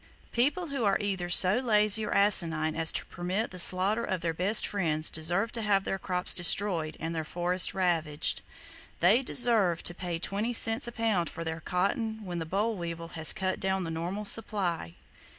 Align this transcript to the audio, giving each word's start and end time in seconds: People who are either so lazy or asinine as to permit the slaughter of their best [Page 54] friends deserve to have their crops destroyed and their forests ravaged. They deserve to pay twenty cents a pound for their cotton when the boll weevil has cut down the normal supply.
People 0.31 0.69
who 0.69 0.83
are 0.83 0.97
either 0.99 1.29
so 1.29 1.57
lazy 1.57 2.03
or 2.03 2.11
asinine 2.11 2.75
as 2.75 2.91
to 2.91 3.05
permit 3.05 3.51
the 3.51 3.59
slaughter 3.59 4.03
of 4.03 4.21
their 4.21 4.33
best 4.33 4.63
[Page 4.63 4.65
54] 4.69 4.79
friends 4.79 5.09
deserve 5.11 5.51
to 5.51 5.61
have 5.61 5.83
their 5.83 5.99
crops 5.99 6.33
destroyed 6.33 6.97
and 6.99 7.13
their 7.13 7.23
forests 7.23 7.75
ravaged. 7.75 8.41
They 8.99 9.21
deserve 9.21 9.83
to 9.83 9.93
pay 9.93 10.17
twenty 10.17 10.53
cents 10.53 10.87
a 10.87 10.91
pound 10.91 11.29
for 11.29 11.43
their 11.43 11.59
cotton 11.61 12.25
when 12.25 12.39
the 12.39 12.47
boll 12.47 12.75
weevil 12.77 13.09
has 13.09 13.31
cut 13.31 13.59
down 13.59 13.83
the 13.83 13.91
normal 13.91 14.25
supply. 14.25 14.95